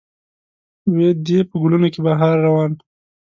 وي 0.93 1.09
دې 1.25 1.39
په 1.49 1.55
ګلونو 1.61 1.87
کې 1.93 1.99
بهار 2.05 2.35
روان 2.47 2.71